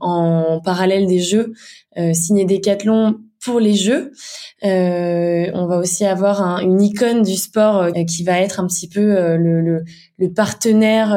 en 0.00 0.60
parallèle 0.64 1.06
des 1.06 1.20
Jeux, 1.20 1.52
euh, 1.98 2.12
Decathlon 2.30 3.20
pour 3.44 3.60
les 3.60 3.74
jeux. 3.74 4.12
Euh, 4.64 5.50
on 5.52 5.66
va 5.66 5.78
aussi 5.78 6.04
avoir 6.04 6.60
une 6.60 6.80
icône 6.80 7.22
du 7.22 7.36
sport 7.36 7.82
euh, 7.82 7.90
qui 8.04 8.24
va 8.24 8.40
être 8.40 8.58
un 8.60 8.66
petit 8.66 8.88
peu 8.88 9.00
euh, 9.00 9.36
le, 9.36 9.84
le, 10.18 10.32
partenaire, 10.32 11.08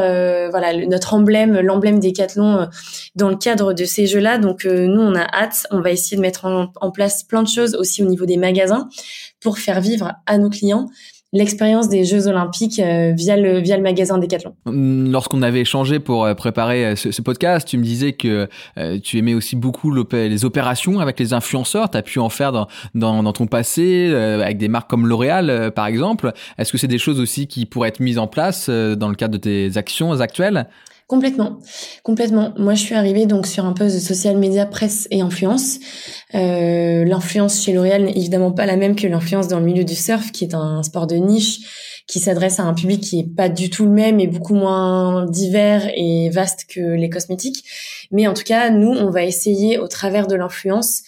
voilà, 0.51 0.85
notre 0.85 1.13
emblème, 1.13 1.59
l'emblème 1.59 1.99
des 1.99 2.11
Decathlon 2.11 2.67
dans 3.15 3.29
le 3.29 3.37
cadre 3.37 3.71
de 3.73 3.85
ces 3.85 4.05
jeux-là. 4.05 4.37
Donc 4.37 4.65
nous, 4.65 5.01
on 5.01 5.15
a 5.15 5.23
hâte. 5.33 5.65
On 5.71 5.79
va 5.79 5.91
essayer 5.91 6.17
de 6.17 6.21
mettre 6.21 6.45
en 6.45 6.91
place 6.91 7.23
plein 7.23 7.41
de 7.41 7.47
choses 7.47 7.73
aussi 7.75 8.03
au 8.03 8.07
niveau 8.07 8.25
des 8.25 8.37
magasins 8.37 8.89
pour 9.39 9.59
faire 9.59 9.79
vivre 9.79 10.13
à 10.25 10.37
nos 10.37 10.49
clients 10.49 10.89
l'expérience 11.33 11.89
des 11.89 12.05
Jeux 12.05 12.27
Olympiques 12.27 12.79
euh, 12.79 13.11
via 13.13 13.35
le 13.35 13.59
via 13.59 13.75
le 13.75 13.83
magasin 13.83 14.17
Decathlon. 14.17 14.53
Hum, 14.65 15.11
lorsqu'on 15.11 15.41
avait 15.41 15.61
échangé 15.61 15.99
pour 15.99 16.25
euh, 16.25 16.33
préparer 16.33 16.85
euh, 16.85 16.95
ce, 16.95 17.21
podcast, 17.21 17.67
tu 17.67 17.77
me 17.77 17.83
disais 17.83 18.13
que 18.13 18.47
tu 19.03 19.17
aimais 19.17 19.33
aussi 19.33 19.55
beaucoup 19.55 19.93
les 20.13 20.45
opérations 20.45 20.99
avec 20.99 21.19
les 21.19 21.33
influenceurs. 21.33 21.89
Tu 21.91 21.97
as 21.97 22.01
pu 22.01 22.19
en 22.19 22.29
faire 22.29 22.51
dans, 22.51 22.67
dans, 22.95 23.23
dans 23.23 23.33
ton 23.33 23.47
passé 23.47 24.13
avec 24.13 24.57
des 24.57 24.67
marques 24.67 24.89
comme 24.89 25.07
L'Oréal 25.07 25.71
par 25.75 25.87
exemple. 25.87 26.31
Est-ce 26.57 26.71
que 26.71 26.77
c'est 26.77 26.87
des 26.87 26.97
choses 26.97 27.19
aussi 27.19 27.47
qui 27.47 27.65
pourraient 27.65 27.89
être 27.89 27.99
mises 27.99 28.17
en 28.17 28.27
place 28.27 28.69
dans 28.69 29.09
le 29.09 29.15
cadre 29.15 29.33
de 29.33 29.37
tes 29.37 29.77
actions 29.77 30.19
actuelles? 30.21 30.67
Complètement, 31.07 31.59
complètement. 32.03 32.53
Moi, 32.57 32.73
je 32.73 32.81
suis 32.81 32.95
arrivée 32.95 33.27
donc 33.27 33.47
sur 33.47 33.63
un 33.63 33.71
poste 33.71 33.95
de 33.95 34.01
social 34.01 34.37
media, 34.37 34.65
presse 34.65 35.07
et 35.09 35.21
influence. 35.21 35.79
Euh, 36.35 37.05
l'influence 37.05 37.63
chez 37.63 37.71
L'Oréal 37.71 38.03
n'est 38.03 38.17
évidemment 38.17 38.51
pas 38.51 38.65
la 38.65 38.75
même 38.75 38.93
que 38.93 39.07
l'influence 39.07 39.47
dans 39.47 39.59
le 39.59 39.65
milieu 39.65 39.85
du 39.85 39.95
surf, 39.95 40.33
qui 40.33 40.43
est 40.43 40.53
un 40.53 40.83
sport 40.83 41.07
de 41.07 41.15
niche, 41.15 42.03
qui 42.07 42.19
s'adresse 42.19 42.59
à 42.59 42.63
un 42.63 42.73
public 42.73 43.01
qui 43.01 43.19
est 43.19 43.35
pas 43.35 43.47
du 43.47 43.69
tout 43.69 43.85
le 43.85 43.91
même 43.91 44.19
et 44.19 44.27
beaucoup 44.27 44.53
moins 44.53 45.25
divers 45.25 45.89
et 45.95 46.29
vaste 46.29 46.65
que 46.67 46.81
les 46.81 47.09
cosmétiques. 47.09 47.63
Mais 48.11 48.27
en 48.27 48.33
tout 48.33 48.43
cas, 48.43 48.69
nous, 48.69 48.91
on 48.91 49.09
va 49.09 49.23
essayer 49.23 49.77
au 49.77 49.87
travers 49.87 50.27
de 50.27 50.35
l'influence 50.35 51.03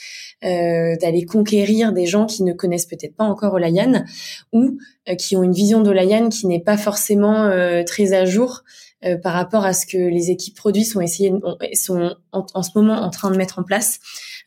euh, 0.46 0.96
d'aller 1.02 1.26
conquérir 1.26 1.92
des 1.92 2.06
gens 2.06 2.26
qui 2.26 2.44
ne 2.44 2.54
connaissent 2.54 2.86
peut-être 2.86 3.18
pas 3.18 3.26
encore 3.26 3.56
Olayan 3.56 4.06
ou 4.54 4.78
euh, 5.10 5.16
qui 5.16 5.36
ont 5.36 5.44
une 5.44 5.52
vision 5.52 5.82
d'Olayan 5.82 6.30
qui 6.30 6.48
n'est 6.48 6.62
pas 6.62 6.78
forcément 6.78 7.44
euh, 7.44 7.84
très 7.84 8.14
à 8.14 8.24
jour 8.24 8.64
euh, 9.06 9.18
par 9.18 9.34
rapport 9.34 9.64
à 9.66 9.74
ce 9.74 9.86
que 9.86 9.98
les 9.98 10.30
équipes 10.30 10.56
produits 10.56 10.86
sont 10.86 11.00
essayés, 11.00 11.32
sont 11.74 12.16
en, 12.32 12.64
ce 12.64 12.72
moment 12.76 12.96
en 12.96 13.10
train 13.10 13.32
de 13.32 13.38
mettre 13.38 13.60
en 13.60 13.64
place. 13.64 14.00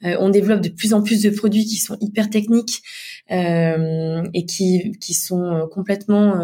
Euh, 0.04 0.16
on 0.20 0.30
développe 0.30 0.60
de 0.60 0.68
plus 0.68 0.94
en 0.94 1.02
plus 1.02 1.22
de 1.22 1.30
produits 1.30 1.64
qui 1.64 1.76
sont 1.76 1.96
hyper 2.00 2.30
techniques, 2.30 2.82
euh, 3.30 4.22
et 4.34 4.46
qui, 4.46 4.92
qui 5.00 5.14
sont 5.14 5.68
complètement 5.70 6.34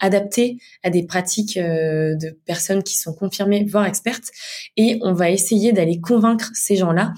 adaptés 0.00 0.58
à 0.82 0.90
des 0.90 1.04
pratiques 1.04 1.58
de 1.58 2.30
personnes 2.46 2.82
qui 2.82 2.96
sont 2.96 3.12
confirmées, 3.12 3.64
voire 3.64 3.86
expertes. 3.86 4.30
Et 4.76 4.98
on 5.02 5.12
va 5.12 5.30
essayer 5.30 5.72
d'aller 5.72 6.00
convaincre 6.00 6.50
ces 6.54 6.76
gens-là 6.76 7.12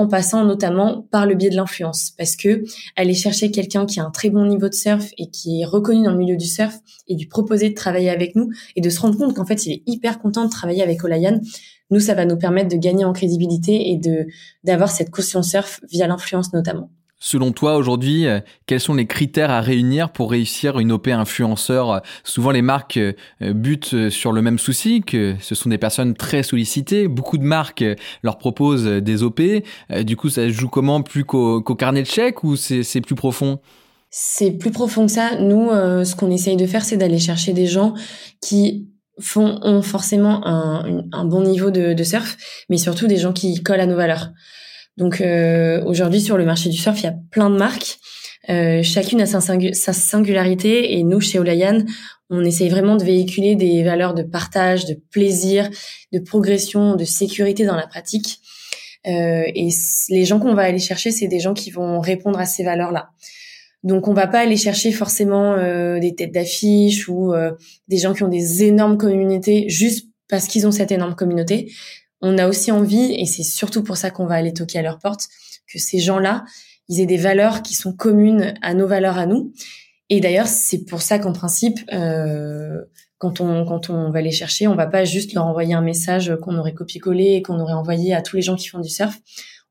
en 0.00 0.08
passant 0.08 0.44
notamment 0.44 1.06
par 1.10 1.26
le 1.26 1.34
biais 1.34 1.50
de 1.50 1.56
l'influence. 1.56 2.12
Parce 2.16 2.34
que 2.34 2.64
aller 2.96 3.14
chercher 3.14 3.50
quelqu'un 3.50 3.84
qui 3.84 4.00
a 4.00 4.04
un 4.04 4.10
très 4.10 4.30
bon 4.30 4.46
niveau 4.46 4.68
de 4.68 4.74
surf 4.74 5.10
et 5.18 5.28
qui 5.28 5.60
est 5.60 5.66
reconnu 5.66 6.04
dans 6.04 6.12
le 6.12 6.18
milieu 6.18 6.36
du 6.36 6.46
surf 6.46 6.74
et 7.06 7.14
lui 7.16 7.26
proposer 7.26 7.68
de 7.68 7.74
travailler 7.74 8.08
avec 8.08 8.34
nous 8.34 8.50
et 8.76 8.80
de 8.80 8.88
se 8.88 8.98
rendre 8.98 9.18
compte 9.18 9.34
qu'en 9.34 9.44
fait, 9.44 9.66
il 9.66 9.72
est 9.72 9.82
hyper 9.86 10.18
content 10.18 10.44
de 10.44 10.50
travailler 10.50 10.82
avec 10.82 11.04
Olayan, 11.04 11.40
nous, 11.90 12.00
ça 12.00 12.14
va 12.14 12.24
nous 12.24 12.36
permettre 12.36 12.68
de 12.68 12.76
gagner 12.76 13.04
en 13.04 13.12
crédibilité 13.12 13.90
et 13.90 13.96
de 13.96 14.26
d'avoir 14.64 14.90
cette 14.90 15.10
caution 15.10 15.42
surf 15.42 15.80
via 15.90 16.06
l'influence 16.06 16.52
notamment. 16.52 16.90
Selon 17.22 17.52
toi, 17.52 17.76
aujourd'hui, 17.76 18.26
euh, 18.26 18.40
quels 18.64 18.80
sont 18.80 18.94
les 18.94 19.06
critères 19.06 19.50
à 19.50 19.60
réunir 19.60 20.10
pour 20.10 20.30
réussir 20.30 20.78
une 20.78 20.90
OP 20.90 21.08
influenceur? 21.08 22.00
Souvent, 22.24 22.50
les 22.50 22.62
marques 22.62 22.96
euh, 22.96 23.12
butent 23.52 24.08
sur 24.08 24.32
le 24.32 24.40
même 24.40 24.58
souci, 24.58 25.02
que 25.02 25.36
ce 25.38 25.54
sont 25.54 25.68
des 25.68 25.76
personnes 25.76 26.14
très 26.14 26.42
sollicitées. 26.42 27.08
Beaucoup 27.08 27.36
de 27.36 27.44
marques 27.44 27.84
leur 28.22 28.38
proposent 28.38 28.86
des 28.86 29.22
OP. 29.22 29.40
Euh, 29.40 30.02
du 30.02 30.16
coup, 30.16 30.30
ça 30.30 30.48
se 30.48 30.54
joue 30.54 30.70
comment 30.70 31.02
Plus 31.02 31.26
qu'au 31.26 31.60
carnet 31.74 32.00
de 32.02 32.06
chèques 32.06 32.42
ou 32.42 32.56
c'est 32.56 33.00
plus 33.02 33.14
profond? 33.14 33.58
C'est 34.08 34.52
plus 34.52 34.70
profond 34.70 35.04
que 35.04 35.12
ça. 35.12 35.38
Nous, 35.38 35.68
ce 35.70 36.16
qu'on 36.16 36.30
essaye 36.30 36.56
de 36.56 36.66
faire, 36.66 36.84
c'est 36.84 36.96
d'aller 36.96 37.18
chercher 37.18 37.52
des 37.52 37.66
gens 37.66 37.94
qui 38.40 38.89
font 39.20 39.58
ont 39.62 39.82
forcément 39.82 40.46
un, 40.46 41.24
bon 41.24 41.42
niveau 41.42 41.70
de, 41.70 42.02
surf, 42.02 42.36
mais 42.68 42.76
surtout 42.78 43.06
des 43.06 43.16
gens 43.16 43.32
qui 43.32 43.62
collent 43.62 43.80
à 43.80 43.86
nos 43.86 43.96
valeurs. 43.96 44.30
Donc 44.96 45.20
euh, 45.20 45.82
aujourd'hui 45.84 46.20
sur 46.20 46.36
le 46.36 46.44
marché 46.44 46.68
du 46.68 46.76
surf, 46.76 46.98
il 47.00 47.04
y 47.04 47.08
a 47.08 47.14
plein 47.30 47.50
de 47.50 47.56
marques. 47.56 47.98
Euh, 48.48 48.82
chacune 48.82 49.20
a 49.20 49.26
sa, 49.26 49.40
sa, 49.40 49.92
singularité 49.92 50.98
et 50.98 51.02
nous 51.02 51.20
chez 51.20 51.38
Olayan, 51.38 51.84
on 52.30 52.44
essaye 52.44 52.68
vraiment 52.68 52.96
de 52.96 53.04
véhiculer 53.04 53.56
des 53.56 53.82
valeurs 53.82 54.14
de 54.14 54.22
partage, 54.22 54.86
de 54.86 54.94
plaisir, 55.10 55.68
de 56.12 56.20
progression, 56.20 56.96
de 56.96 57.04
sécurité 57.04 57.64
dans 57.66 57.76
la 57.76 57.86
pratique. 57.86 58.40
Euh, 59.06 59.44
et 59.46 59.68
les 60.10 60.24
gens 60.24 60.38
qu'on 60.38 60.54
va 60.54 60.62
aller 60.62 60.78
chercher, 60.78 61.10
c'est 61.10 61.28
des 61.28 61.40
gens 61.40 61.54
qui 61.54 61.70
vont 61.70 62.00
répondre 62.00 62.38
à 62.38 62.46
ces 62.46 62.62
valeurs-là. 62.62 63.10
Donc 63.82 64.08
on 64.08 64.12
va 64.12 64.26
pas 64.26 64.40
aller 64.40 64.56
chercher 64.56 64.92
forcément 64.92 65.54
euh, 65.54 65.98
des 65.98 66.14
têtes 66.14 66.32
d'affiche 66.32 67.08
ou 67.08 67.32
euh, 67.32 67.52
des 67.88 67.96
gens 67.96 68.12
qui 68.12 68.22
ont 68.22 68.28
des 68.28 68.64
énormes 68.64 68.98
communautés 68.98 69.68
juste 69.68 70.08
parce 70.28 70.46
qu'ils 70.46 70.66
ont 70.66 70.72
cette 70.72 70.92
énorme 70.92 71.14
communauté. 71.14 71.72
On 72.20 72.36
a 72.36 72.46
aussi 72.46 72.70
envie, 72.70 73.14
et 73.14 73.24
c'est 73.24 73.42
surtout 73.42 73.82
pour 73.82 73.96
ça 73.96 74.10
qu'on 74.10 74.26
va 74.26 74.34
aller 74.34 74.52
toquer 74.52 74.78
à 74.78 74.82
leur 74.82 74.98
porte, 74.98 75.28
que 75.66 75.78
ces 75.78 75.98
gens-là, 75.98 76.44
ils 76.88 77.00
aient 77.00 77.06
des 77.06 77.16
valeurs 77.16 77.62
qui 77.62 77.74
sont 77.74 77.94
communes 77.94 78.54
à 78.60 78.74
nos 78.74 78.86
valeurs 78.86 79.16
à 79.16 79.26
nous. 79.26 79.52
Et 80.10 80.20
d'ailleurs, 80.20 80.46
c'est 80.46 80.84
pour 80.84 81.00
ça 81.00 81.18
qu'en 81.18 81.32
principe, 81.32 81.78
euh, 81.92 82.82
quand 83.18 83.40
on 83.40 83.64
quand 83.64 83.90
on 83.90 84.10
va 84.10 84.20
les 84.20 84.32
chercher, 84.32 84.66
on 84.66 84.74
va 84.74 84.86
pas 84.86 85.04
juste 85.04 85.32
leur 85.32 85.46
envoyer 85.46 85.72
un 85.72 85.82
message 85.82 86.36
qu'on 86.42 86.58
aurait 86.58 86.74
copié-collé 86.74 87.34
et 87.36 87.42
qu'on 87.42 87.58
aurait 87.58 87.72
envoyé 87.72 88.12
à 88.12 88.22
tous 88.22 88.36
les 88.36 88.42
gens 88.42 88.56
qui 88.56 88.68
font 88.68 88.80
du 88.80 88.90
surf. 88.90 89.16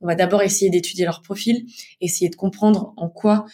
On 0.02 0.08
va 0.08 0.16
d'abord 0.16 0.42
essayer 0.42 0.72
d'étudier 0.72 1.06
leur 1.06 1.22
profil, 1.22 1.66
essayer 2.00 2.30
de 2.30 2.36
comprendre 2.36 2.94
en 2.96 3.10
quoi 3.10 3.46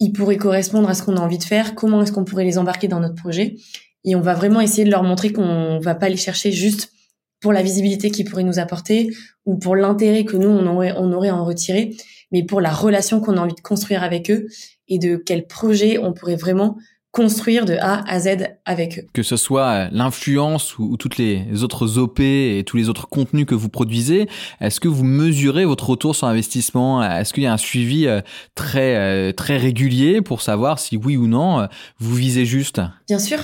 ils 0.00 0.12
pourraient 0.12 0.36
correspondre 0.36 0.88
à 0.88 0.94
ce 0.94 1.02
qu'on 1.02 1.16
a 1.16 1.20
envie 1.20 1.38
de 1.38 1.44
faire, 1.44 1.74
comment 1.74 2.02
est-ce 2.02 2.12
qu'on 2.12 2.24
pourrait 2.24 2.44
les 2.44 2.58
embarquer 2.58 2.88
dans 2.88 3.00
notre 3.00 3.14
projet. 3.14 3.56
Et 4.04 4.14
on 4.14 4.20
va 4.20 4.34
vraiment 4.34 4.60
essayer 4.60 4.84
de 4.84 4.90
leur 4.90 5.02
montrer 5.02 5.32
qu'on 5.32 5.78
va 5.80 5.94
pas 5.94 6.08
les 6.08 6.16
chercher 6.16 6.52
juste 6.52 6.92
pour 7.40 7.52
la 7.52 7.62
visibilité 7.62 8.10
qu'ils 8.10 8.28
pourraient 8.28 8.44
nous 8.44 8.58
apporter 8.58 9.10
ou 9.44 9.56
pour 9.56 9.76
l'intérêt 9.76 10.24
que 10.24 10.36
nous, 10.36 10.48
on 10.48 10.66
aurait, 10.66 10.92
on 10.96 11.12
aurait 11.12 11.30
en 11.30 11.44
retirer, 11.44 11.96
mais 12.32 12.42
pour 12.44 12.60
la 12.60 12.70
relation 12.70 13.20
qu'on 13.20 13.36
a 13.36 13.40
envie 13.40 13.54
de 13.54 13.60
construire 13.60 14.02
avec 14.02 14.30
eux 14.30 14.46
et 14.88 14.98
de 14.98 15.16
quel 15.16 15.46
projet 15.46 15.98
on 15.98 16.12
pourrait 16.12 16.36
vraiment 16.36 16.76
construire 17.10 17.64
de 17.64 17.74
A 17.80 18.04
à 18.06 18.20
Z 18.20 18.48
avec 18.64 18.98
eux. 18.98 19.06
Que 19.12 19.22
ce 19.22 19.36
soit 19.36 19.66
euh, 19.66 19.88
l'influence 19.92 20.78
ou, 20.78 20.96
toutes 20.96 21.16
les 21.16 21.62
autres 21.62 21.98
OP 21.98 22.20
et 22.20 22.62
tous 22.66 22.76
les 22.76 22.88
autres 22.88 23.08
contenus 23.08 23.46
que 23.46 23.54
vous 23.54 23.68
produisez, 23.68 24.28
est-ce 24.60 24.78
que 24.78 24.88
vous 24.88 25.04
mesurez 25.04 25.64
votre 25.64 25.88
retour 25.88 26.14
sur 26.14 26.26
investissement? 26.26 27.02
Est-ce 27.02 27.32
qu'il 27.32 27.42
y 27.44 27.46
a 27.46 27.52
un 27.52 27.58
suivi 27.58 28.06
euh, 28.06 28.20
très 28.54 28.96
euh, 28.96 29.32
très 29.32 29.56
régulier 29.56 30.20
pour 30.20 30.42
savoir 30.42 30.78
si 30.78 30.96
oui 30.96 31.16
ou 31.16 31.26
non 31.26 31.66
vous 31.98 32.14
visez 32.14 32.44
juste? 32.44 32.80
Bien 33.08 33.18
sûr. 33.18 33.38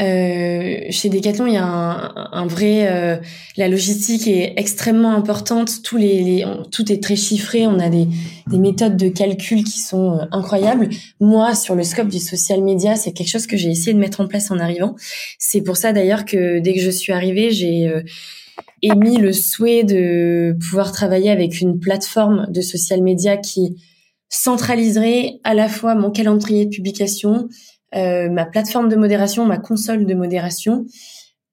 Euh, 0.00 0.78
chez 0.90 1.08
Decathlon, 1.08 1.46
il 1.46 1.54
y 1.54 1.56
a 1.56 1.64
un, 1.64 2.12
un 2.32 2.46
vrai 2.46 2.88
euh, 2.90 3.16
la 3.56 3.68
logistique 3.68 4.26
est 4.26 4.54
extrêmement 4.56 5.12
importante. 5.12 5.82
Tous 5.84 5.96
les, 5.96 6.24
les 6.24 6.44
tout 6.72 6.90
est 6.90 7.00
très 7.00 7.14
chiffré. 7.14 7.68
On 7.68 7.78
a 7.78 7.88
des, 7.88 8.08
des 8.48 8.58
méthodes 8.58 8.96
de 8.96 9.08
calcul 9.08 9.64
qui 9.64 9.80
sont 9.80 10.20
incroyables. 10.30 10.88
Moi, 11.20 11.54
sur 11.54 11.74
le 11.74 11.82
scope 11.82 12.08
du 12.08 12.18
social 12.18 12.62
media, 12.62 12.96
c'est 12.96 13.12
quelque 13.12 13.30
chose 13.30 13.46
que 13.46 13.56
j'ai 13.56 13.70
essayé 13.70 13.94
de 13.94 13.98
mettre 13.98 14.20
en 14.20 14.28
place 14.28 14.50
en 14.50 14.58
arrivant. 14.58 14.94
C'est 15.38 15.62
pour 15.62 15.76
ça 15.76 15.92
d'ailleurs 15.92 16.24
que 16.24 16.58
dès 16.60 16.74
que 16.74 16.80
je 16.80 16.90
suis 16.90 17.12
arrivée, 17.12 17.50
j'ai 17.50 17.88
euh, 17.88 18.02
émis 18.82 19.16
le 19.16 19.32
souhait 19.32 19.84
de 19.84 20.56
pouvoir 20.60 20.92
travailler 20.92 21.30
avec 21.30 21.60
une 21.60 21.80
plateforme 21.80 22.46
de 22.50 22.60
social 22.60 23.02
media 23.02 23.36
qui 23.36 23.76
centraliserait 24.28 25.40
à 25.44 25.54
la 25.54 25.68
fois 25.68 25.94
mon 25.94 26.10
calendrier 26.10 26.66
de 26.66 26.70
publication, 26.70 27.48
euh, 27.94 28.28
ma 28.28 28.44
plateforme 28.44 28.88
de 28.88 28.96
modération, 28.96 29.46
ma 29.46 29.58
console 29.58 30.06
de 30.06 30.14
modération 30.14 30.84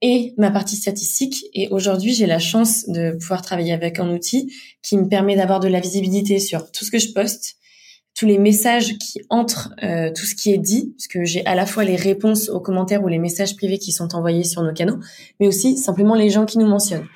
et 0.02 0.34
ma 0.38 0.52
partie 0.52 0.76
statistique. 0.76 1.46
Et 1.54 1.70
aujourd'hui, 1.70 2.14
j'ai 2.14 2.26
la 2.26 2.40
chance 2.40 2.88
de 2.88 3.12
pouvoir 3.12 3.42
travailler 3.42 3.74
avec 3.74 4.00
un 4.00 4.10
outil 4.12 4.52
qui 4.82 4.98
me 4.98 5.08
permet 5.08 5.36
d'avoir 5.36 5.60
de 5.60 5.68
la 5.68 5.80
visibilité 5.80 6.40
sur 6.40 6.72
tout 6.72 6.86
ce 6.86 6.92
que 6.92 7.00
je 7.00 7.14
poste, 7.14 7.58
tous 8.16 8.26
les 8.26 8.38
messages 8.38 8.98
qui 8.98 9.22
entrent, 9.30 9.74
euh, 9.84 10.12
tout 10.14 10.26
ce 10.26 10.36
qui 10.36 10.52
est 10.52 10.58
dit, 10.58 10.94
parce 10.98 11.08
que 11.08 11.24
j'ai 11.24 11.46
à 11.46 11.56
la 11.56 11.66
fois 11.66 11.84
les 11.84 11.96
réponses 11.96 12.50
aux 12.50 12.60
commentaires 12.60 13.04
ou 13.04 13.08
les 13.08 13.20
messages 13.20 13.56
privés 13.56 13.78
qui 13.78 13.92
sont 13.92 14.16
envoyés 14.16 14.44
sur 14.44 14.64
nos 14.64 14.74
canaux, 14.74 15.00
mais 15.40 15.48
aussi 15.48 15.78
simplement 15.78 16.16
les 16.16 16.30
gens 16.30 16.46
qui 16.46 16.58
nous 16.58 16.68
mentionnent. 16.68 17.08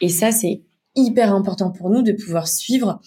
Et 0.00 0.08
ça, 0.08 0.32
c'est 0.32 0.62
hyper 0.96 1.32
important 1.32 1.70
pour 1.70 1.90
nous 1.90 2.02
de 2.02 2.12
pouvoir 2.12 2.48
suivre 2.48 3.00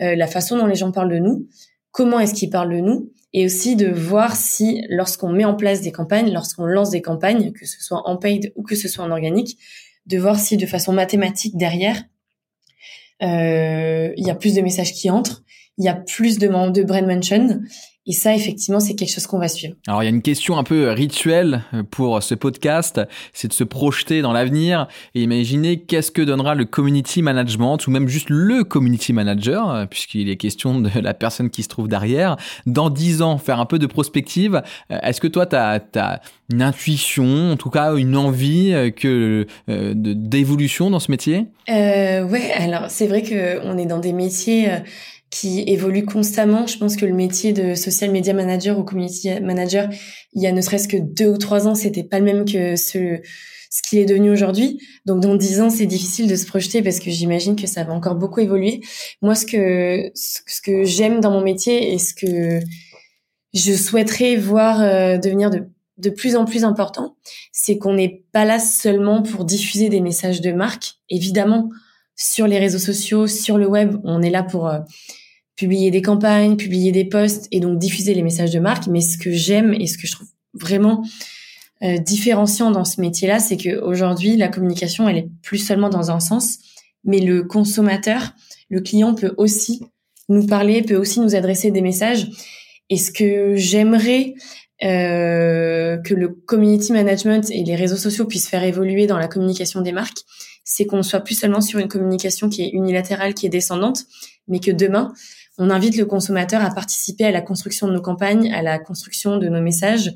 euh, 0.00 0.14
la 0.14 0.26
façon 0.26 0.56
dont 0.56 0.66
les 0.66 0.74
gens 0.74 0.90
parlent 0.90 1.12
de 1.12 1.18
nous, 1.18 1.46
comment 1.96 2.20
est-ce 2.20 2.34
qu'ils 2.34 2.50
parlent 2.50 2.74
de 2.74 2.80
nous, 2.80 3.10
et 3.32 3.46
aussi 3.46 3.74
de 3.74 3.88
voir 3.88 4.36
si, 4.36 4.82
lorsqu'on 4.90 5.30
met 5.30 5.46
en 5.46 5.54
place 5.54 5.80
des 5.80 5.92
campagnes, 5.92 6.30
lorsqu'on 6.30 6.66
lance 6.66 6.90
des 6.90 7.00
campagnes, 7.00 7.52
que 7.52 7.64
ce 7.64 7.82
soit 7.82 8.06
en 8.06 8.18
paid 8.18 8.52
ou 8.54 8.62
que 8.62 8.76
ce 8.76 8.86
soit 8.86 9.02
en 9.02 9.10
organique, 9.10 9.58
de 10.04 10.18
voir 10.18 10.38
si 10.38 10.58
de 10.58 10.66
façon 10.66 10.92
mathématique 10.92 11.56
derrière, 11.56 12.04
euh, 13.22 14.12
il 14.14 14.26
y 14.26 14.30
a 14.30 14.34
plus 14.34 14.54
de 14.54 14.60
messages 14.60 14.92
qui 14.92 15.08
entrent 15.08 15.42
il 15.78 15.84
y 15.84 15.88
a 15.88 15.94
plus 15.94 16.38
de, 16.38 16.46
de 16.46 16.82
brand. 16.82 17.62
Et 18.06 18.12
ça, 18.12 18.34
effectivement, 18.34 18.78
c'est 18.78 18.94
quelque 18.94 19.12
chose 19.12 19.26
qu'on 19.26 19.38
va 19.38 19.48
suivre. 19.48 19.74
Alors, 19.88 20.02
il 20.02 20.06
y 20.06 20.08
a 20.08 20.10
une 20.10 20.22
question 20.22 20.58
un 20.58 20.64
peu 20.64 20.90
rituelle 20.90 21.62
pour 21.90 22.22
ce 22.22 22.34
podcast, 22.34 23.00
c'est 23.32 23.48
de 23.48 23.52
se 23.52 23.64
projeter 23.64 24.22
dans 24.22 24.32
l'avenir 24.32 24.86
et 25.14 25.22
imaginer 25.22 25.80
qu'est-ce 25.80 26.12
que 26.12 26.22
donnera 26.22 26.54
le 26.54 26.64
community 26.64 27.22
management 27.22 27.84
ou 27.86 27.90
même 27.90 28.08
juste 28.08 28.30
le 28.30 28.62
community 28.62 29.12
manager, 29.12 29.88
puisqu'il 29.88 30.28
est 30.28 30.36
question 30.36 30.80
de 30.80 30.90
la 31.00 31.14
personne 31.14 31.50
qui 31.50 31.62
se 31.62 31.68
trouve 31.68 31.88
derrière, 31.88 32.36
dans 32.66 32.90
dix 32.90 33.22
ans, 33.22 33.38
faire 33.38 33.58
un 33.58 33.66
peu 33.66 33.78
de 33.78 33.86
prospective. 33.86 34.62
Est-ce 34.90 35.20
que 35.20 35.28
toi, 35.28 35.46
tu 35.46 35.56
as, 35.56 36.20
une 36.52 36.62
intuition, 36.62 37.52
en 37.52 37.56
tout 37.56 37.70
cas 37.70 37.96
une 37.96 38.16
envie 38.16 38.92
que 38.96 39.46
euh, 39.68 39.92
d'évolution 39.96 40.90
dans 40.90 41.00
ce 41.00 41.10
métier? 41.10 41.46
Euh, 41.68 42.24
Ouais, 42.28 42.52
alors 42.52 42.86
c'est 42.88 43.06
vrai 43.06 43.22
qu'on 43.22 43.78
est 43.78 43.86
dans 43.86 43.98
des 43.98 44.12
métiers... 44.12 44.70
Euh, 44.70 44.78
qui 45.40 45.64
évolue 45.66 46.04
constamment. 46.04 46.66
Je 46.66 46.78
pense 46.78 46.96
que 46.96 47.04
le 47.04 47.12
métier 47.12 47.52
de 47.52 47.74
social 47.74 48.10
media 48.10 48.32
manager 48.32 48.78
ou 48.78 48.84
community 48.84 49.40
manager, 49.40 49.88
il 50.32 50.42
y 50.42 50.46
a 50.46 50.52
ne 50.52 50.60
serait-ce 50.60 50.88
que 50.88 50.96
deux 50.96 51.28
ou 51.28 51.36
trois 51.36 51.68
ans, 51.68 51.74
c'était 51.74 52.04
pas 52.04 52.18
le 52.18 52.24
même 52.24 52.44
que 52.44 52.76
ce 52.76 53.20
ce 53.68 53.82
qu'il 53.82 53.98
est 53.98 54.06
devenu 54.06 54.30
aujourd'hui. 54.30 54.78
Donc 55.04 55.20
dans 55.20 55.34
dix 55.34 55.60
ans, 55.60 55.68
c'est 55.68 55.86
difficile 55.86 56.28
de 56.28 56.36
se 56.36 56.46
projeter 56.46 56.82
parce 56.82 57.00
que 57.00 57.10
j'imagine 57.10 57.56
que 57.56 57.66
ça 57.66 57.84
va 57.84 57.92
encore 57.92 58.14
beaucoup 58.14 58.40
évoluer. 58.40 58.80
Moi, 59.20 59.34
ce 59.34 59.44
que 59.44 60.10
ce 60.14 60.62
que 60.62 60.84
j'aime 60.84 61.20
dans 61.20 61.32
mon 61.32 61.42
métier 61.42 61.92
et 61.92 61.98
ce 61.98 62.14
que 62.14 62.60
je 63.52 63.72
souhaiterais 63.72 64.36
voir 64.36 64.80
euh, 64.80 65.18
devenir 65.18 65.50
de 65.50 65.68
de 65.98 66.10
plus 66.10 66.36
en 66.36 66.44
plus 66.44 66.64
important, 66.64 67.16
c'est 67.52 67.78
qu'on 67.78 67.94
n'est 67.94 68.24
pas 68.30 68.44
là 68.44 68.58
seulement 68.58 69.22
pour 69.22 69.46
diffuser 69.46 69.88
des 69.88 70.02
messages 70.02 70.42
de 70.42 70.52
marque. 70.52 70.96
Évidemment, 71.08 71.70
sur 72.16 72.46
les 72.46 72.58
réseaux 72.58 72.78
sociaux, 72.78 73.26
sur 73.26 73.58
le 73.58 73.66
web. 73.66 73.96
On 74.04 74.22
est 74.22 74.30
là 74.30 74.42
pour 74.42 74.68
euh, 74.68 74.80
publier 75.56 75.90
des 75.90 76.02
campagnes, 76.02 76.56
publier 76.56 76.92
des 76.92 77.04
posts 77.04 77.48
et 77.50 77.60
donc 77.60 77.78
diffuser 77.78 78.14
les 78.14 78.22
messages 78.22 78.50
de 78.50 78.60
marque. 78.60 78.86
Mais 78.86 79.00
ce 79.00 79.18
que 79.18 79.32
j'aime 79.32 79.74
et 79.74 79.86
ce 79.86 79.98
que 79.98 80.06
je 80.06 80.12
trouve 80.12 80.28
vraiment 80.54 81.02
euh, 81.82 81.98
différenciant 81.98 82.70
dans 82.70 82.84
ce 82.84 83.00
métier-là, 83.00 83.38
c'est 83.38 83.56
que 83.56 83.80
aujourd'hui 83.80 84.36
la 84.36 84.48
communication, 84.48 85.08
elle 85.08 85.18
est 85.18 85.28
plus 85.42 85.58
seulement 85.58 85.88
dans 85.88 86.10
un 86.10 86.20
sens, 86.20 86.58
mais 87.04 87.20
le 87.20 87.44
consommateur, 87.44 88.32
le 88.68 88.80
client 88.80 89.14
peut 89.14 89.34
aussi 89.36 89.82
nous 90.28 90.46
parler, 90.46 90.82
peut 90.82 90.96
aussi 90.96 91.20
nous 91.20 91.34
adresser 91.34 91.70
des 91.70 91.82
messages. 91.82 92.28
Et 92.90 92.96
ce 92.96 93.10
que 93.10 93.56
j'aimerais 93.56 94.34
euh, 94.82 95.96
que 95.98 96.14
le 96.14 96.28
community 96.28 96.92
management 96.92 97.50
et 97.50 97.64
les 97.64 97.76
réseaux 97.76 97.96
sociaux 97.96 98.26
puissent 98.26 98.48
faire 98.48 98.64
évoluer 98.64 99.06
dans 99.06 99.18
la 99.18 99.28
communication 99.28 99.80
des 99.80 99.92
marques, 99.92 100.22
c'est 100.68 100.84
qu'on 100.84 101.04
soit 101.04 101.20
plus 101.20 101.38
seulement 101.38 101.60
sur 101.60 101.78
une 101.78 101.86
communication 101.86 102.48
qui 102.48 102.62
est 102.62 102.70
unilatérale, 102.70 103.34
qui 103.34 103.46
est 103.46 103.50
descendante, 103.50 104.04
mais 104.48 104.58
que 104.58 104.72
demain, 104.72 105.12
on 105.58 105.70
invite 105.70 105.96
le 105.96 106.04
consommateur 106.04 106.62
à 106.62 106.74
participer 106.74 107.24
à 107.24 107.30
la 107.30 107.40
construction 107.40 107.86
de 107.86 107.92
nos 107.92 108.02
campagnes, 108.02 108.52
à 108.52 108.62
la 108.62 108.80
construction 108.80 109.38
de 109.38 109.48
nos 109.48 109.62
messages, 109.62 110.12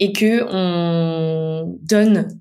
et 0.00 0.12
que 0.12 0.44
on 0.50 1.78
donne 1.82 2.40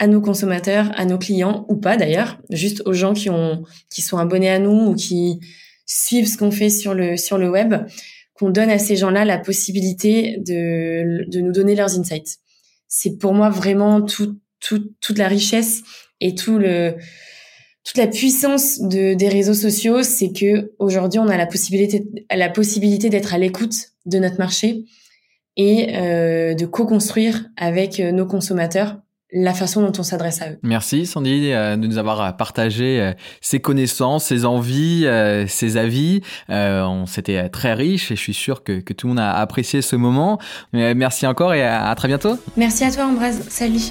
à 0.00 0.08
nos 0.08 0.20
consommateurs, 0.20 0.90
à 0.96 1.04
nos 1.04 1.16
clients 1.16 1.64
ou 1.68 1.76
pas 1.76 1.96
d'ailleurs, 1.96 2.40
juste 2.50 2.82
aux 2.86 2.92
gens 2.92 3.14
qui 3.14 3.30
ont 3.30 3.62
qui 3.88 4.02
sont 4.02 4.18
abonnés 4.18 4.50
à 4.50 4.58
nous 4.58 4.90
ou 4.90 4.94
qui 4.96 5.38
suivent 5.86 6.26
ce 6.26 6.36
qu'on 6.36 6.50
fait 6.50 6.70
sur 6.70 6.92
le 6.92 7.16
sur 7.16 7.38
le 7.38 7.48
web, 7.48 7.74
qu'on 8.34 8.50
donne 8.50 8.70
à 8.70 8.80
ces 8.80 8.96
gens-là 8.96 9.24
la 9.24 9.38
possibilité 9.38 10.38
de 10.38 11.24
de 11.30 11.40
nous 11.40 11.52
donner 11.52 11.76
leurs 11.76 11.96
insights. 11.96 12.38
C'est 12.88 13.16
pour 13.16 13.32
moi 13.32 13.48
vraiment 13.48 14.02
tout, 14.02 14.40
tout 14.58 14.92
toute 15.00 15.18
la 15.18 15.28
richesse 15.28 15.82
et 16.20 16.34
tout 16.34 16.58
le 16.58 16.96
toute 17.84 17.96
la 17.96 18.06
puissance 18.06 18.80
de, 18.80 19.14
des 19.14 19.28
réseaux 19.28 19.54
sociaux, 19.54 20.02
c'est 20.02 20.30
que 20.30 20.72
aujourd'hui 20.78 21.20
on 21.20 21.28
a 21.28 21.38
la 21.38 21.46
possibilité 21.46 22.04
la 22.30 22.50
possibilité 22.50 23.08
d'être 23.08 23.32
à 23.32 23.38
l'écoute 23.38 23.74
de 24.04 24.18
notre 24.18 24.38
marché 24.38 24.84
et 25.56 25.96
euh, 25.96 26.54
de 26.54 26.66
co-construire 26.66 27.46
avec 27.56 28.00
euh, 28.00 28.12
nos 28.12 28.26
consommateurs 28.26 28.96
la 29.30 29.52
façon 29.52 29.82
dont 29.82 29.92
on 29.98 30.02
s'adresse 30.02 30.40
à 30.40 30.52
eux. 30.52 30.58
Merci 30.62 31.04
Sandy 31.04 31.52
euh, 31.52 31.76
de 31.76 31.86
nous 31.86 31.98
avoir 31.98 32.34
partagé 32.38 33.12
ses 33.42 33.60
connaissances, 33.60 34.24
ses 34.24 34.46
envies, 34.46 35.06
ses 35.48 35.76
avis. 35.76 36.22
on 36.48 37.04
C'était 37.06 37.50
très 37.50 37.74
riche 37.74 38.10
et 38.10 38.16
je 38.16 38.20
suis 38.20 38.32
sûr 38.32 38.64
que, 38.64 38.80
que, 38.80 38.94
tout 38.94 39.06
le 39.06 39.10
monde 39.10 39.20
a 39.20 39.34
apprécié 39.34 39.82
ce 39.82 39.96
moment. 39.96 40.38
Merci 40.72 41.26
encore 41.26 41.52
et 41.52 41.62
à, 41.62 41.88
à 41.88 41.94
très 41.94 42.08
bientôt. 42.08 42.38
Merci 42.56 42.84
à 42.84 42.90
toi 42.90 43.04
Ambroise. 43.04 43.42
Salut. 43.50 43.90